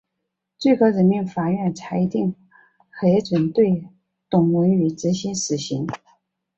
[0.57, 2.33] 最高人民法院裁定
[2.89, 3.85] 核准对
[4.31, 5.85] 董文语执行死刑。